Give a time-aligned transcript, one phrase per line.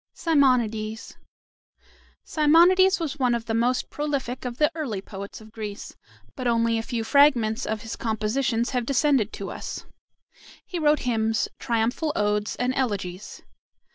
[0.15, 1.15] SIMONIDES
[2.23, 5.95] Simonides was one of the most prolific of the early poets of Greece,
[6.35, 9.85] but only a few fragments of his compositions have descended to us.
[10.65, 13.43] He wrote hymns, triumphal odes, and elegies.